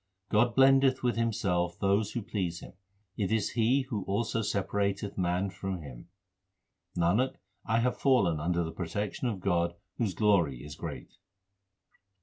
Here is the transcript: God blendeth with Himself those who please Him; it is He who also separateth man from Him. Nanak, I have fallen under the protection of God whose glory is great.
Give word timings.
God 0.31 0.55
blendeth 0.55 1.03
with 1.03 1.15
Himself 1.15 1.77
those 1.77 2.13
who 2.13 2.23
please 2.23 2.61
Him; 2.61 2.73
it 3.17 3.31
is 3.31 3.51
He 3.51 3.81
who 3.83 4.03
also 4.05 4.41
separateth 4.41 5.15
man 5.15 5.51
from 5.51 5.83
Him. 5.83 6.07
Nanak, 6.97 7.35
I 7.67 7.81
have 7.81 7.99
fallen 7.99 8.39
under 8.39 8.63
the 8.63 8.71
protection 8.71 9.27
of 9.27 9.39
God 9.41 9.75
whose 9.99 10.15
glory 10.15 10.63
is 10.63 10.73
great. 10.73 11.17